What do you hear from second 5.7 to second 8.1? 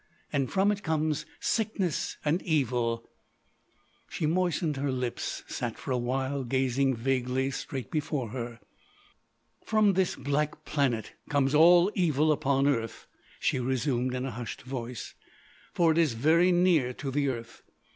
for a while gazing vaguely straight